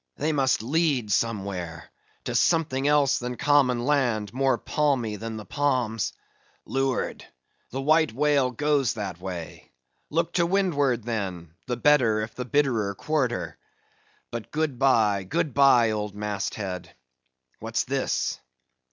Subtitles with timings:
[0.17, 6.13] They must lead somewhere—to something else than common land, more palmy than the palms.
[6.65, 7.23] Leeward!
[7.69, 9.69] the white whale goes that way;
[10.09, 13.59] look to windward, then; the better if the bitterer quarter.
[14.31, 16.95] But good bye, good bye, old mast head!
[17.59, 18.39] What's this?